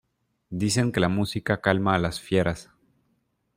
Dicen 0.49 0.91
que 0.91 0.99
la 0.99 1.09
música 1.09 1.61
calma 1.61 1.93
a 1.93 1.99
las 1.99 2.19
fieras. 2.19 2.71